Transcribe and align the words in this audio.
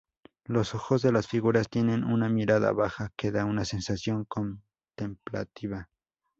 Los 0.45 0.73
ojos 0.73 1.03
de 1.03 1.11
las 1.11 1.27
figuras 1.27 1.69
tienen 1.69 2.03
una 2.03 2.27
mirada 2.27 2.71
baja 2.71 3.11
que 3.15 3.29
da 3.29 3.45
una 3.45 3.65
sensación 3.65 4.25
contemplativa. 4.25 5.91